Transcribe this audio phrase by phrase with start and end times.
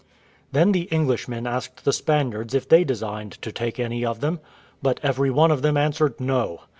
[0.51, 4.39] Then the Englishmen asked the Spaniards if they designed to take any of them?
[4.81, 6.61] But every one of them answered "No."